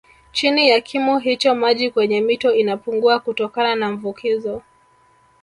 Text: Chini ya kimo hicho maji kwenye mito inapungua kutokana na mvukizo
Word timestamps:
Chini 0.31 0.69
ya 0.69 0.81
kimo 0.81 1.19
hicho 1.19 1.55
maji 1.55 1.91
kwenye 1.91 2.21
mito 2.21 2.53
inapungua 2.53 3.19
kutokana 3.19 3.75
na 3.75 3.91
mvukizo 3.91 4.61